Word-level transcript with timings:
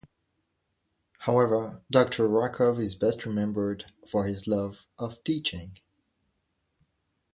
However, 1.19 1.83
Doctor 1.91 2.27
Rakov 2.27 2.79
is 2.79 2.95
best 2.95 3.23
remembered 3.23 3.85
for 4.07 4.25
his 4.25 4.47
love 4.47 4.87
of 4.97 5.23
teaching. 5.23 5.77